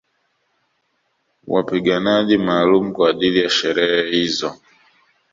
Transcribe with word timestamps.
Wapiganaji 1.47 2.37
maalumu 2.37 2.93
kwa 2.93 3.09
ajili 3.09 3.39
ya 3.43 3.49
sherehe 3.49 4.09
hizo 4.09 4.57